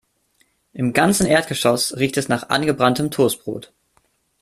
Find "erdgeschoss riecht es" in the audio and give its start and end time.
1.27-2.27